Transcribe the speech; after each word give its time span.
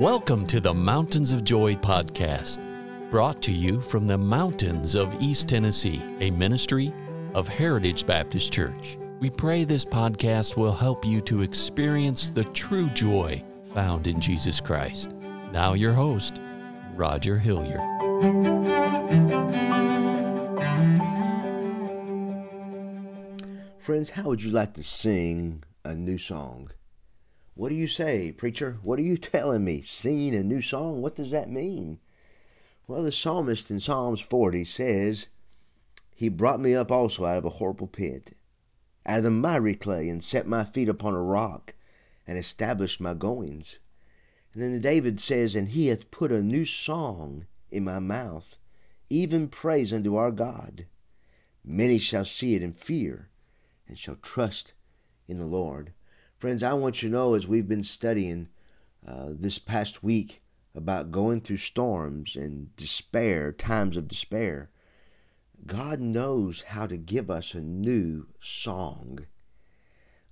Welcome 0.00 0.46
to 0.46 0.60
the 0.60 0.72
Mountains 0.72 1.30
of 1.30 1.44
Joy 1.44 1.74
podcast, 1.74 2.58
brought 3.10 3.42
to 3.42 3.52
you 3.52 3.82
from 3.82 4.06
the 4.06 4.16
mountains 4.16 4.94
of 4.94 5.14
East 5.20 5.46
Tennessee, 5.46 6.00
a 6.20 6.30
ministry 6.30 6.90
of 7.34 7.46
Heritage 7.46 8.06
Baptist 8.06 8.50
Church. 8.50 8.96
We 9.18 9.28
pray 9.28 9.64
this 9.64 9.84
podcast 9.84 10.56
will 10.56 10.72
help 10.72 11.04
you 11.04 11.20
to 11.20 11.42
experience 11.42 12.30
the 12.30 12.44
true 12.44 12.88
joy 12.88 13.44
found 13.74 14.06
in 14.06 14.22
Jesus 14.22 14.58
Christ. 14.58 15.10
Now, 15.52 15.74
your 15.74 15.92
host, 15.92 16.40
Roger 16.94 17.36
Hilliard. 17.38 17.80
Friends, 23.76 24.08
how 24.08 24.22
would 24.22 24.42
you 24.42 24.50
like 24.50 24.72
to 24.72 24.82
sing 24.82 25.62
a 25.84 25.94
new 25.94 26.16
song? 26.16 26.70
What 27.54 27.68
do 27.68 27.74
you 27.74 27.88
say, 27.88 28.32
preacher? 28.32 28.78
What 28.82 28.98
are 28.98 29.02
you 29.02 29.16
telling 29.18 29.64
me? 29.64 29.80
Singing 29.80 30.34
a 30.34 30.42
new 30.42 30.62
song? 30.62 31.02
What 31.02 31.16
does 31.16 31.30
that 31.30 31.50
mean? 31.50 31.98
Well, 32.86 33.02
the 33.02 33.12
psalmist 33.12 33.70
in 33.70 33.80
Psalms 33.80 34.20
40 34.20 34.64
says, 34.64 35.28
He 36.14 36.28
brought 36.28 36.60
me 36.60 36.74
up 36.74 36.90
also 36.90 37.24
out 37.24 37.38
of 37.38 37.44
a 37.44 37.50
horrible 37.50 37.86
pit, 37.86 38.36
out 39.06 39.18
of 39.18 39.24
the 39.24 39.30
miry 39.30 39.74
clay, 39.74 40.08
and 40.08 40.22
set 40.22 40.46
my 40.46 40.64
feet 40.64 40.88
upon 40.88 41.14
a 41.14 41.22
rock, 41.22 41.74
and 42.26 42.36
established 42.36 43.00
my 43.00 43.14
goings. 43.14 43.78
And 44.52 44.62
then 44.62 44.80
David 44.80 45.20
says, 45.20 45.54
And 45.54 45.68
he 45.68 45.86
hath 45.86 46.10
put 46.10 46.32
a 46.32 46.42
new 46.42 46.64
song 46.64 47.46
in 47.70 47.84
my 47.84 48.00
mouth, 48.00 48.56
even 49.08 49.48
praise 49.48 49.92
unto 49.92 50.16
our 50.16 50.32
God. 50.32 50.86
Many 51.64 51.98
shall 51.98 52.24
see 52.24 52.54
it 52.54 52.62
and 52.62 52.76
fear, 52.76 53.28
and 53.86 53.98
shall 53.98 54.16
trust 54.16 54.72
in 55.28 55.38
the 55.38 55.46
Lord. 55.46 55.92
Friends, 56.40 56.62
I 56.62 56.72
want 56.72 57.02
you 57.02 57.10
to 57.10 57.12
know 57.12 57.34
as 57.34 57.46
we've 57.46 57.68
been 57.68 57.82
studying 57.82 58.48
uh, 59.06 59.26
this 59.28 59.58
past 59.58 60.02
week 60.02 60.40
about 60.74 61.10
going 61.10 61.42
through 61.42 61.58
storms 61.58 62.34
and 62.34 62.74
despair, 62.76 63.52
times 63.52 63.98
of 63.98 64.08
despair, 64.08 64.70
God 65.66 66.00
knows 66.00 66.62
how 66.62 66.86
to 66.86 66.96
give 66.96 67.30
us 67.30 67.52
a 67.52 67.60
new 67.60 68.26
song. 68.40 69.26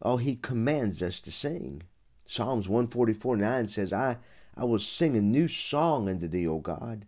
Oh, 0.00 0.16
He 0.16 0.34
commands 0.34 1.02
us 1.02 1.20
to 1.20 1.30
sing. 1.30 1.82
Psalms 2.26 2.70
144 2.70 3.36
9 3.36 3.66
says, 3.66 3.92
I, 3.92 4.16
I 4.56 4.64
will 4.64 4.78
sing 4.78 5.14
a 5.14 5.20
new 5.20 5.46
song 5.46 6.08
unto 6.08 6.26
thee, 6.26 6.48
O 6.48 6.58
God. 6.58 7.04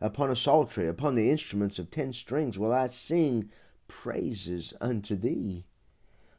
Upon 0.00 0.30
a 0.30 0.34
psaltery, 0.34 0.88
upon 0.88 1.14
the 1.14 1.30
instruments 1.30 1.78
of 1.78 1.92
ten 1.92 2.12
strings, 2.12 2.58
will 2.58 2.72
I 2.72 2.88
sing 2.88 3.50
praises 3.86 4.74
unto 4.80 5.14
thee. 5.14 5.64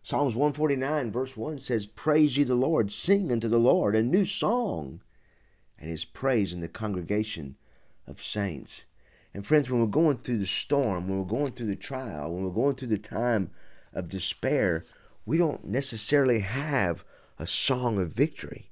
Psalms 0.06 0.36
149, 0.36 1.12
verse 1.12 1.38
1 1.38 1.60
says, 1.60 1.86
Praise 1.86 2.38
ye 2.38 2.44
the 2.44 2.56
Lord, 2.56 2.92
sing 2.92 3.32
unto 3.32 3.48
the 3.48 3.58
Lord 3.58 3.96
a 3.96 4.04
new 4.04 4.26
song, 4.26 5.00
and 5.80 5.90
his 5.90 6.04
praise 6.04 6.52
in 6.52 6.60
the 6.60 6.68
congregation 6.68 7.56
of 8.06 8.22
saints. 8.22 8.84
And 9.34 9.46
friends, 9.46 9.70
when 9.70 9.80
we're 9.80 9.88
going 9.88 10.18
through 10.18 10.40
the 10.40 10.46
storm, 10.46 11.08
when 11.08 11.20
we're 11.20 11.24
going 11.24 11.54
through 11.54 11.68
the 11.68 11.78
trial, 11.78 12.34
when 12.34 12.44
we're 12.44 12.52
going 12.52 12.76
through 12.76 12.90
the 12.90 12.98
time 12.98 13.52
of 13.94 14.10
despair, 14.10 14.84
we 15.26 15.38
don't 15.38 15.64
necessarily 15.64 16.40
have 16.40 17.06
a 17.40 17.48
song 17.48 17.98
of 17.98 18.12
victory. 18.12 18.72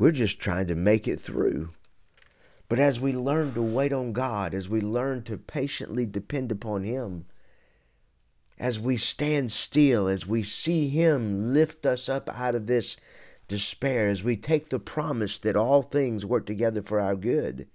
We're 0.00 0.10
just 0.10 0.40
trying 0.40 0.66
to 0.66 0.74
make 0.74 1.06
it 1.06 1.20
through. 1.20 1.70
But 2.68 2.80
as 2.80 2.98
we 2.98 3.12
learn 3.12 3.54
to 3.54 3.62
wait 3.62 3.92
on 3.92 4.12
God, 4.12 4.52
as 4.52 4.68
we 4.68 4.80
learn 4.80 5.22
to 5.24 5.38
patiently 5.38 6.06
depend 6.06 6.50
upon 6.50 6.82
Him, 6.82 7.26
as 8.60 8.78
we 8.78 8.98
stand 8.98 9.50
still, 9.50 10.06
as 10.06 10.26
we 10.26 10.42
see 10.42 10.90
Him 10.90 11.54
lift 11.54 11.86
us 11.86 12.10
up 12.10 12.28
out 12.28 12.54
of 12.54 12.66
this 12.66 12.98
despair, 13.48 14.08
as 14.08 14.22
we 14.22 14.36
take 14.36 14.68
the 14.68 14.78
promise 14.78 15.38
that 15.38 15.56
all 15.56 15.82
things 15.82 16.26
work 16.26 16.44
together 16.44 16.82
for 16.82 17.00
our 17.00 17.16
good. 17.16 17.66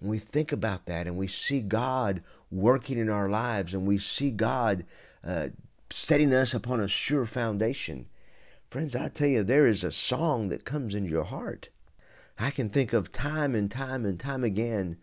When 0.00 0.10
we 0.10 0.18
think 0.18 0.50
about 0.50 0.86
that 0.86 1.06
and 1.06 1.16
we 1.16 1.28
see 1.28 1.60
God 1.60 2.20
working 2.50 2.98
in 2.98 3.08
our 3.08 3.28
lives 3.28 3.72
and 3.72 3.86
we 3.86 3.98
see 3.98 4.32
God 4.32 4.84
uh, 5.24 5.50
setting 5.88 6.34
us 6.34 6.52
upon 6.52 6.80
a 6.80 6.88
sure 6.88 7.24
foundation, 7.24 8.08
friends, 8.70 8.96
I 8.96 9.08
tell 9.08 9.28
you, 9.28 9.44
there 9.44 9.66
is 9.66 9.84
a 9.84 9.92
song 9.92 10.48
that 10.48 10.64
comes 10.64 10.96
into 10.96 11.10
your 11.10 11.24
heart. 11.24 11.68
I 12.40 12.50
can 12.50 12.70
think 12.70 12.92
of 12.92 13.12
time 13.12 13.54
and 13.54 13.70
time 13.70 14.04
and 14.04 14.18
time 14.18 14.42
again 14.42 14.96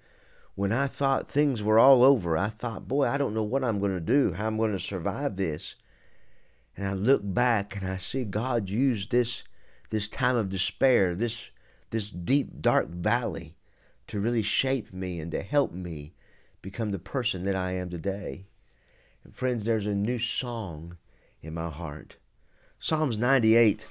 when 0.57 0.71
I 0.71 0.87
thought 0.87 1.29
things 1.29 1.61
were 1.61 1.77
all 1.77 2.03
over, 2.03 2.35
I 2.35 2.47
thought, 2.47 2.87
boy, 2.87 3.05
I 3.05 3.19
don't 3.19 3.35
know 3.35 3.43
what 3.43 3.63
I'm 3.63 3.77
going 3.79 3.93
to 3.93 3.99
do, 3.99 4.33
how 4.33 4.47
I'm 4.47 4.57
going 4.57 4.71
to 4.71 4.79
survive 4.79 5.35
this. 5.35 5.75
And 6.75 6.87
I 6.87 6.93
look 6.93 7.21
back 7.23 7.75
and 7.75 7.87
I 7.87 7.97
see 7.97 8.23
God 8.23 8.67
use 8.67 9.07
this 9.07 9.43
this 9.91 10.09
time 10.09 10.35
of 10.35 10.49
despair, 10.49 11.13
this 11.13 11.51
this 11.91 12.09
deep 12.09 12.59
dark 12.59 12.89
valley 12.89 13.53
to 14.07 14.19
really 14.19 14.41
shape 14.41 14.91
me 14.91 15.19
and 15.19 15.29
to 15.29 15.43
help 15.43 15.73
me 15.73 16.15
become 16.63 16.89
the 16.89 16.97
person 16.97 17.43
that 17.43 17.55
I 17.55 17.73
am 17.73 17.91
today. 17.91 18.47
And 19.23 19.35
friends, 19.35 19.63
there's 19.63 19.85
a 19.85 19.93
new 19.93 20.17
song 20.17 20.97
in 21.43 21.53
my 21.53 21.69
heart. 21.69 22.17
Psalms 22.79 23.19
98 23.19 23.85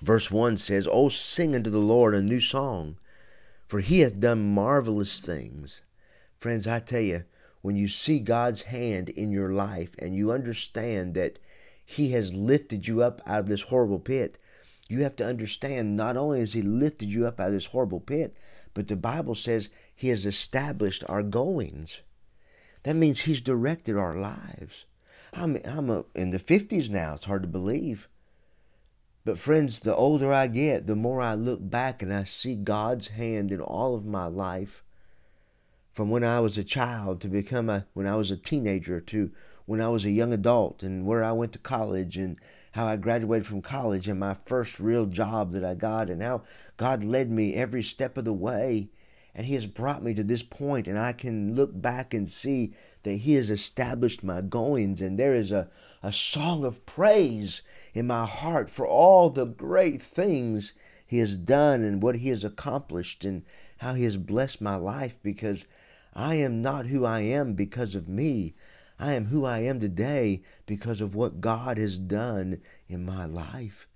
verse 0.00 0.30
1 0.30 0.58
says, 0.58 0.86
"Oh 0.88 1.08
sing 1.08 1.56
unto 1.56 1.70
the 1.70 1.78
Lord 1.78 2.14
a 2.14 2.22
new 2.22 2.38
song, 2.38 2.98
for 3.72 3.80
he 3.80 4.00
hath 4.00 4.20
done 4.20 4.52
marvelous 4.52 5.18
things. 5.18 5.80
Friends, 6.38 6.66
I 6.66 6.78
tell 6.78 7.00
you, 7.00 7.24
when 7.62 7.74
you 7.74 7.88
see 7.88 8.18
God's 8.18 8.64
hand 8.64 9.08
in 9.08 9.32
your 9.32 9.50
life 9.50 9.94
and 9.98 10.14
you 10.14 10.30
understand 10.30 11.14
that 11.14 11.38
he 11.82 12.10
has 12.10 12.34
lifted 12.34 12.86
you 12.86 13.02
up 13.02 13.22
out 13.26 13.40
of 13.40 13.46
this 13.46 13.62
horrible 13.62 13.98
pit, 13.98 14.38
you 14.88 15.02
have 15.04 15.16
to 15.16 15.26
understand 15.26 15.96
not 15.96 16.18
only 16.18 16.40
has 16.40 16.52
he 16.52 16.60
lifted 16.60 17.08
you 17.08 17.26
up 17.26 17.40
out 17.40 17.46
of 17.46 17.54
this 17.54 17.64
horrible 17.64 18.00
pit, 18.00 18.36
but 18.74 18.88
the 18.88 18.94
Bible 18.94 19.34
says 19.34 19.70
he 19.96 20.10
has 20.10 20.26
established 20.26 21.02
our 21.08 21.22
goings. 21.22 22.02
That 22.82 22.96
means 22.96 23.20
he's 23.20 23.40
directed 23.40 23.96
our 23.96 24.18
lives. 24.18 24.84
I'm, 25.32 25.58
I'm 25.64 25.88
a, 25.88 26.04
in 26.14 26.28
the 26.28 26.38
50s 26.38 26.90
now. 26.90 27.14
It's 27.14 27.24
hard 27.24 27.40
to 27.40 27.48
believe. 27.48 28.06
But, 29.24 29.38
friends, 29.38 29.80
the 29.80 29.94
older 29.94 30.32
I 30.32 30.48
get, 30.48 30.86
the 30.86 30.96
more 30.96 31.20
I 31.20 31.34
look 31.34 31.60
back 31.62 32.02
and 32.02 32.12
I 32.12 32.24
see 32.24 32.56
God's 32.56 33.08
hand 33.08 33.52
in 33.52 33.60
all 33.60 33.94
of 33.94 34.04
my 34.04 34.26
life. 34.26 34.82
From 35.92 36.10
when 36.10 36.24
I 36.24 36.40
was 36.40 36.58
a 36.58 36.64
child 36.64 37.20
to 37.20 37.28
become 37.28 37.70
a, 37.70 37.86
when 37.92 38.06
I 38.06 38.16
was 38.16 38.30
a 38.30 38.36
teenager 38.36 39.00
to 39.00 39.30
when 39.66 39.80
I 39.80 39.88
was 39.88 40.04
a 40.04 40.10
young 40.10 40.32
adult 40.32 40.82
and 40.82 41.06
where 41.06 41.22
I 41.22 41.32
went 41.32 41.52
to 41.52 41.58
college 41.58 42.16
and 42.16 42.36
how 42.72 42.86
I 42.86 42.96
graduated 42.96 43.46
from 43.46 43.62
college 43.62 44.08
and 44.08 44.18
my 44.18 44.34
first 44.46 44.80
real 44.80 45.06
job 45.06 45.52
that 45.52 45.64
I 45.64 45.74
got 45.74 46.10
and 46.10 46.22
how 46.22 46.42
God 46.76 47.04
led 47.04 47.30
me 47.30 47.54
every 47.54 47.82
step 47.82 48.18
of 48.18 48.24
the 48.24 48.32
way. 48.32 48.88
And 49.34 49.46
He 49.46 49.54
has 49.54 49.66
brought 49.66 50.02
me 50.02 50.14
to 50.14 50.22
this 50.22 50.42
point, 50.42 50.86
and 50.86 50.98
I 50.98 51.12
can 51.12 51.54
look 51.54 51.70
back 51.80 52.12
and 52.12 52.30
see 52.30 52.74
that 53.02 53.18
He 53.18 53.34
has 53.34 53.50
established 53.50 54.22
my 54.22 54.40
goings, 54.40 55.00
and 55.00 55.18
there 55.18 55.34
is 55.34 55.50
a, 55.50 55.68
a 56.02 56.12
song 56.12 56.64
of 56.64 56.84
praise 56.84 57.62
in 57.94 58.06
my 58.06 58.26
heart 58.26 58.68
for 58.68 58.86
all 58.86 59.30
the 59.30 59.46
great 59.46 60.02
things 60.02 60.74
He 61.06 61.18
has 61.18 61.36
done 61.36 61.82
and 61.82 62.02
what 62.02 62.16
He 62.16 62.28
has 62.28 62.44
accomplished 62.44 63.24
and 63.24 63.42
how 63.78 63.94
He 63.94 64.04
has 64.04 64.16
blessed 64.16 64.60
my 64.60 64.76
life 64.76 65.18
because 65.22 65.64
I 66.14 66.34
am 66.34 66.60
not 66.60 66.86
who 66.86 67.04
I 67.04 67.20
am 67.20 67.54
because 67.54 67.94
of 67.94 68.08
me. 68.08 68.54
I 68.98 69.14
am 69.14 69.26
who 69.26 69.44
I 69.44 69.60
am 69.60 69.80
today 69.80 70.42
because 70.66 71.00
of 71.00 71.14
what 71.14 71.40
God 71.40 71.78
has 71.78 71.98
done 71.98 72.60
in 72.88 73.04
my 73.04 73.24
life. 73.24 73.88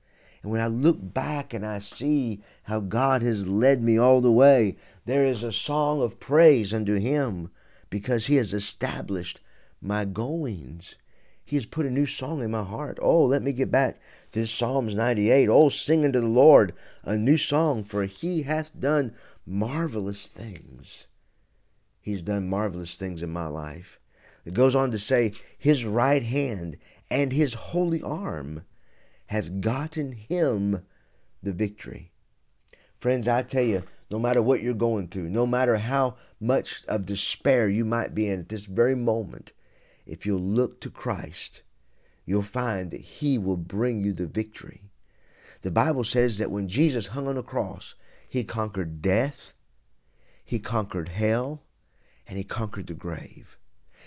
And 0.46 0.52
when 0.52 0.60
I 0.60 0.68
look 0.68 0.98
back 1.00 1.52
and 1.52 1.66
I 1.66 1.80
see 1.80 2.40
how 2.62 2.78
God 2.78 3.20
has 3.20 3.48
led 3.48 3.82
me 3.82 3.98
all 3.98 4.20
the 4.20 4.30
way, 4.30 4.76
there 5.04 5.26
is 5.26 5.42
a 5.42 5.50
song 5.50 6.00
of 6.00 6.20
praise 6.20 6.72
unto 6.72 6.94
Him 7.00 7.50
because 7.90 8.26
He 8.26 8.36
has 8.36 8.54
established 8.54 9.40
my 9.82 10.04
goings. 10.04 10.94
He 11.44 11.56
has 11.56 11.66
put 11.66 11.84
a 11.84 11.90
new 11.90 12.06
song 12.06 12.42
in 12.42 12.52
my 12.52 12.62
heart. 12.62 12.96
Oh, 13.02 13.24
let 13.24 13.42
me 13.42 13.52
get 13.52 13.72
back 13.72 13.98
to 14.30 14.46
Psalms 14.46 14.94
98. 14.94 15.48
Oh, 15.48 15.68
sing 15.68 16.04
unto 16.04 16.20
the 16.20 16.28
Lord 16.28 16.74
a 17.02 17.16
new 17.16 17.37
song, 17.37 17.82
for 17.82 18.04
he 18.04 18.42
hath 18.42 18.70
done 18.78 19.16
marvelous 19.44 20.26
things. 20.26 21.08
He's 22.00 22.22
done 22.22 22.49
marvelous 22.49 22.94
things 22.94 23.20
in 23.20 23.32
my 23.32 23.46
life. 23.49 23.99
It 24.44 24.54
goes 24.54 24.76
on 24.76 24.92
to 24.92 24.99
say, 25.00 25.32
His 25.58 25.84
right 25.84 26.22
hand 26.22 26.76
and 27.10 27.32
his 27.32 27.54
holy 27.54 28.00
arm 28.00 28.62
hath 29.26 29.61
gotten 29.61 30.12
him 30.12 30.84
the 31.43 31.52
victory. 31.52 32.12
Friends, 32.99 33.28
I 33.28 33.43
tell 33.43 33.62
you, 33.62 33.84
no 34.11 34.19
matter 34.19 34.40
what 34.40 34.62
you're 34.62 34.75
going 34.75 35.08
through, 35.08 35.28
no 35.28 35.46
matter 35.46 35.76
how 35.76 36.17
much 36.40 36.84
of 36.87 37.06
despair 37.06 37.69
you 37.69 37.84
might 37.84 38.14
be 38.14 38.28
in 38.28 38.40
at 38.40 38.49
this 38.49 38.67
very 38.67 38.94
moment, 38.94 39.52
if 40.06 40.25
you'll 40.25 40.40
look 40.40 40.81
to 40.81 40.90
Christ, 40.90 41.62
you'll 42.25 42.43
find 42.43 42.90
that 42.90 43.00
He 43.00 43.37
will 43.37 43.56
bring 43.56 44.00
you 44.00 44.12
the 44.12 44.26
victory. 44.26 44.82
The 45.62 45.70
Bible 45.70 46.05
says 46.05 46.38
that 46.38 46.50
when 46.50 46.69
Jesus 46.69 47.08
hung 47.08 47.26
on 47.26 47.34
the 47.34 47.43
cross, 47.43 47.94
He 48.28 48.44
conquered 48.44 49.02
death, 49.02 49.52
He 50.44 50.58
conquered 50.58 51.08
hell, 51.08 51.62
and 52.26 52.38
He 52.38 52.44
conquered 52.44 52.87
the 52.87 52.94
grave. 52.94 53.58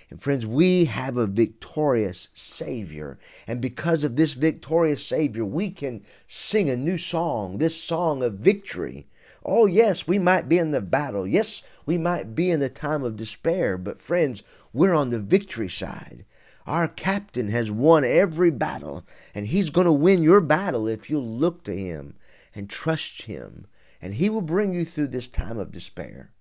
And 0.10 0.22
friends, 0.22 0.46
we 0.46 0.86
have 0.86 1.18
a 1.18 1.28
victorious 1.28 2.30
Savior. 2.34 3.20
And 3.48 3.62
because 3.62 4.04
of 4.04 4.16
this 4.16 4.34
victorious 4.34 5.06
Savior, 5.06 5.46
we 5.46 5.70
can 5.70 6.04
sing 6.28 6.70
a 6.70 6.76
new 6.78 6.98
song, 6.98 7.58
this 7.58 7.82
song 7.82 8.24
of 8.24 8.36
victory. 8.36 9.08
Oh, 9.46 9.66
yes, 9.66 10.08
we 10.08 10.20
might 10.20 10.50
be 10.50 10.58
in 10.58 10.72
the 10.72 10.82
battle. 10.82 11.26
Yes, 11.26 11.64
we 11.86 11.98
might 11.98 12.36
be 12.36 12.52
in 12.52 12.60
the 12.60 12.70
time 12.70 13.04
of 13.04 13.18
despair, 13.18 13.78
but 13.78 14.02
friends, 14.02 14.44
we're 14.74 14.94
on 14.94 15.10
the 15.10 15.20
victory 15.20 15.70
side. 15.70 16.26
Our 16.68 16.88
captain 16.88 17.50
has 17.50 17.72
won 17.72 18.04
every 18.04 18.52
battle, 18.52 19.06
and 19.34 19.48
he's 19.48 19.72
going 19.72 19.86
to 19.86 19.92
win 19.92 20.22
your 20.22 20.42
battle 20.42 20.88
if 20.88 21.10
you'll 21.10 21.26
look 21.26 21.64
to 21.64 21.76
him 21.76 22.16
and 22.54 22.70
trust 22.70 23.24
him, 23.24 23.66
and 24.02 24.16
he 24.16 24.30
will 24.30 24.42
bring 24.42 24.74
you 24.74 24.86
through 24.86 25.08
this 25.08 25.28
time 25.28 25.58
of 25.58 25.72
despair. 25.72 26.32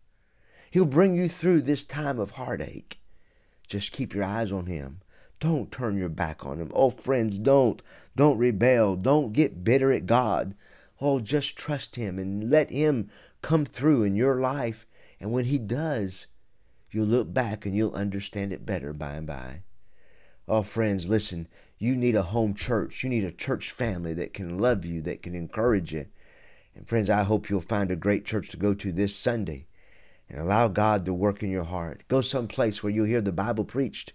He'll 0.70 0.84
bring 0.84 1.16
you 1.16 1.28
through 1.28 1.62
this 1.62 1.82
time 1.84 2.18
of 2.18 2.32
heartache. 2.32 3.00
Just 3.68 3.92
keep 3.92 4.14
your 4.14 4.24
eyes 4.24 4.50
on 4.50 4.66
him. 4.66 5.00
Don't 5.40 5.70
turn 5.70 5.96
your 5.96 6.08
back 6.08 6.44
on 6.44 6.58
him. 6.58 6.72
Oh, 6.74 6.90
friends, 6.90 7.38
don't. 7.38 7.80
Don't 8.16 8.38
rebel. 8.38 8.96
Don't 8.96 9.32
get 9.32 9.62
bitter 9.62 9.92
at 9.92 10.06
God. 10.06 10.54
Oh, 11.00 11.20
just 11.20 11.56
trust 11.56 11.94
him 11.94 12.18
and 12.18 12.50
let 12.50 12.70
him 12.70 13.08
come 13.40 13.64
through 13.64 14.02
in 14.02 14.16
your 14.16 14.40
life. 14.40 14.84
And 15.20 15.30
when 15.30 15.44
he 15.44 15.58
does, 15.58 16.26
you'll 16.90 17.06
look 17.06 17.32
back 17.32 17.64
and 17.64 17.76
you'll 17.76 17.94
understand 17.94 18.52
it 18.52 18.66
better 18.66 18.92
by 18.92 19.12
and 19.12 19.26
by. 19.26 19.62
Oh, 20.48 20.62
friends, 20.62 21.06
listen, 21.06 21.46
you 21.78 21.94
need 21.94 22.16
a 22.16 22.22
home 22.22 22.54
church. 22.54 23.04
You 23.04 23.10
need 23.10 23.24
a 23.24 23.30
church 23.30 23.70
family 23.70 24.14
that 24.14 24.34
can 24.34 24.58
love 24.58 24.84
you, 24.84 25.00
that 25.02 25.22
can 25.22 25.36
encourage 25.36 25.92
you. 25.92 26.06
And, 26.74 26.88
friends, 26.88 27.10
I 27.10 27.22
hope 27.22 27.48
you'll 27.48 27.60
find 27.60 27.92
a 27.92 27.96
great 27.96 28.24
church 28.24 28.48
to 28.48 28.56
go 28.56 28.74
to 28.74 28.90
this 28.90 29.14
Sunday 29.14 29.67
and 30.28 30.40
allow 30.40 30.68
God 30.68 31.04
to 31.04 31.14
work 31.14 31.42
in 31.42 31.50
your 31.50 31.64
heart. 31.64 32.02
Go 32.08 32.20
someplace 32.20 32.82
where 32.82 32.92
you'll 32.92 33.06
hear 33.06 33.20
the 33.20 33.32
Bible 33.32 33.64
preached, 33.64 34.12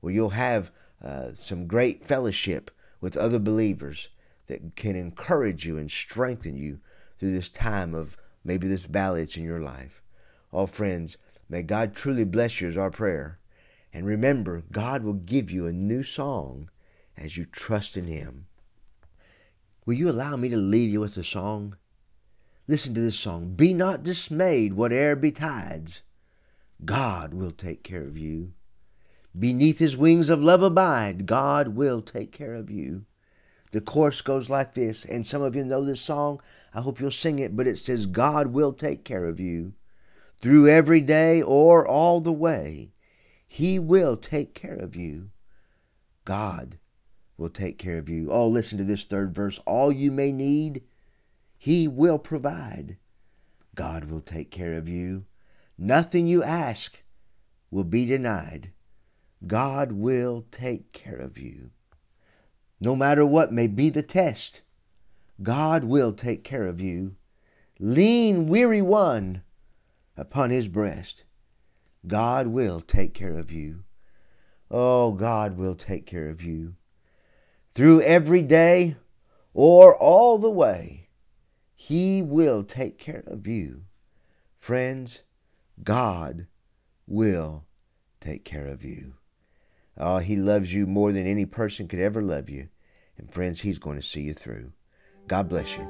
where 0.00 0.12
you'll 0.12 0.30
have 0.30 0.70
uh, 1.02 1.30
some 1.34 1.66
great 1.66 2.04
fellowship 2.04 2.70
with 3.00 3.16
other 3.16 3.38
believers 3.38 4.08
that 4.46 4.76
can 4.76 4.96
encourage 4.96 5.66
you 5.66 5.76
and 5.78 5.90
strengthen 5.90 6.56
you 6.56 6.80
through 7.18 7.32
this 7.32 7.50
time 7.50 7.94
of 7.94 8.16
maybe 8.44 8.66
this 8.66 8.86
valley 8.86 9.22
that's 9.22 9.36
in 9.36 9.44
your 9.44 9.60
life. 9.60 10.02
Oh, 10.52 10.66
friends, 10.66 11.18
may 11.48 11.62
God 11.62 11.94
truly 11.94 12.24
bless 12.24 12.60
you 12.60 12.68
is 12.68 12.76
our 12.76 12.90
prayer. 12.90 13.38
And 13.92 14.06
remember, 14.06 14.62
God 14.72 15.02
will 15.02 15.14
give 15.14 15.50
you 15.50 15.66
a 15.66 15.72
new 15.72 16.02
song 16.02 16.70
as 17.16 17.36
you 17.36 17.44
trust 17.44 17.96
in 17.96 18.06
Him. 18.06 18.46
Will 19.84 19.94
you 19.94 20.10
allow 20.10 20.36
me 20.36 20.48
to 20.50 20.56
leave 20.56 20.90
you 20.90 21.00
with 21.00 21.16
a 21.16 21.24
song? 21.24 21.76
Listen 22.68 22.92
to 22.94 23.00
this 23.00 23.18
song. 23.18 23.54
Be 23.54 23.72
not 23.72 24.02
dismayed, 24.02 24.74
whate'er 24.74 25.16
betides. 25.16 26.02
God 26.84 27.32
will 27.32 27.50
take 27.50 27.82
care 27.82 28.04
of 28.04 28.18
you. 28.18 28.52
Beneath 29.36 29.78
his 29.78 29.96
wings 29.96 30.28
of 30.28 30.44
love 30.44 30.62
abide. 30.62 31.24
God 31.24 31.68
will 31.68 32.02
take 32.02 32.30
care 32.30 32.54
of 32.54 32.70
you. 32.70 33.06
The 33.72 33.80
chorus 33.80 34.20
goes 34.20 34.50
like 34.50 34.74
this, 34.74 35.04
and 35.04 35.26
some 35.26 35.42
of 35.42 35.56
you 35.56 35.64
know 35.64 35.84
this 35.84 36.00
song. 36.00 36.40
I 36.74 36.82
hope 36.82 37.00
you'll 37.00 37.10
sing 37.10 37.38
it, 37.38 37.56
but 37.56 37.66
it 37.66 37.78
says, 37.78 38.06
God 38.06 38.48
will 38.48 38.72
take 38.72 39.04
care 39.04 39.24
of 39.24 39.40
you 39.40 39.72
through 40.40 40.68
every 40.68 41.00
day 41.00 41.42
or 41.42 41.86
all 41.86 42.20
the 42.20 42.32
way. 42.32 42.92
He 43.46 43.78
will 43.78 44.16
take 44.16 44.54
care 44.54 44.76
of 44.76 44.94
you. 44.94 45.30
God 46.26 46.78
will 47.38 47.48
take 47.48 47.78
care 47.78 47.96
of 47.96 48.10
you. 48.10 48.30
Oh, 48.30 48.48
listen 48.48 48.76
to 48.76 48.84
this 48.84 49.04
third 49.04 49.34
verse. 49.34 49.58
All 49.64 49.90
you 49.90 50.10
may 50.10 50.32
need, 50.32 50.82
He 51.58 51.88
will 51.88 52.18
provide. 52.18 52.96
God 53.74 54.04
will 54.04 54.20
take 54.20 54.50
care 54.50 54.74
of 54.74 54.88
you. 54.88 55.26
Nothing 55.76 56.26
you 56.26 56.42
ask 56.42 57.02
will 57.70 57.84
be 57.84 58.06
denied. 58.06 58.72
God 59.46 59.92
will 59.92 60.46
take 60.50 60.92
care 60.92 61.18
of 61.18 61.36
you. 61.36 61.70
No 62.80 62.94
matter 62.94 63.26
what 63.26 63.52
may 63.52 63.66
be 63.66 63.90
the 63.90 64.02
test, 64.02 64.62
God 65.42 65.84
will 65.84 66.12
take 66.12 66.44
care 66.44 66.66
of 66.66 66.80
you. 66.80 67.16
Lean, 67.80 68.46
weary 68.46 68.82
one 68.82 69.42
upon 70.16 70.50
His 70.50 70.68
breast. 70.68 71.24
God 72.06 72.48
will 72.48 72.80
take 72.80 73.14
care 73.14 73.36
of 73.36 73.52
you. 73.52 73.84
Oh, 74.70 75.12
God 75.12 75.56
will 75.56 75.74
take 75.74 76.06
care 76.06 76.28
of 76.28 76.42
you. 76.42 76.74
Through 77.72 78.02
every 78.02 78.42
day 78.42 78.96
or 79.54 79.96
all 79.96 80.38
the 80.38 80.50
way, 80.50 81.07
He 81.80 82.22
will 82.22 82.64
take 82.64 82.98
care 82.98 83.22
of 83.28 83.46
you. 83.46 83.84
Friends, 84.56 85.22
God 85.84 86.48
will 87.06 87.66
take 88.18 88.44
care 88.44 88.66
of 88.66 88.84
you. 88.84 89.14
Oh, 89.96 90.18
He 90.18 90.34
loves 90.34 90.74
you 90.74 90.88
more 90.88 91.12
than 91.12 91.24
any 91.24 91.46
person 91.46 91.86
could 91.86 92.00
ever 92.00 92.20
love 92.20 92.50
you. 92.50 92.68
And 93.16 93.32
friends, 93.32 93.60
He's 93.60 93.78
going 93.78 93.94
to 93.94 94.02
see 94.02 94.22
you 94.22 94.34
through. 94.34 94.72
God 95.28 95.48
bless 95.48 95.78
you. 95.78 95.84